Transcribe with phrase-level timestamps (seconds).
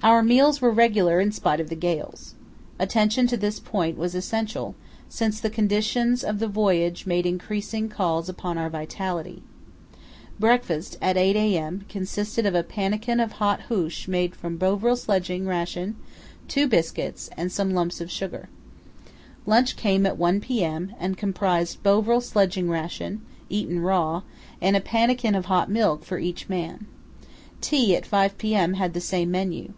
[0.00, 2.36] Our meals were regular in spite of the gales.
[2.78, 4.76] Attention to this point was essential,
[5.08, 9.42] since the conditions of the voyage made increasing calls upon our vitality.
[10.38, 15.46] Breakfast, at 8 a.m., consisted of a pannikin of hot hoosh made from Bovril sledging
[15.48, 15.96] ration,
[16.46, 18.48] two biscuits, and some lumps of sugar.
[19.46, 24.22] Lunch came at 1 p.m., and comprised Bovril sledging ration, eaten raw,
[24.62, 26.86] and a pannikin of hot milk for each man.
[27.60, 29.72] Tea, at 5 p.m., had the same menu.